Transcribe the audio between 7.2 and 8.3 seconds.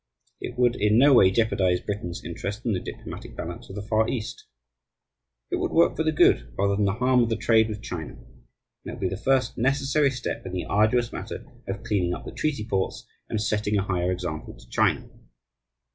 of the trade with China. And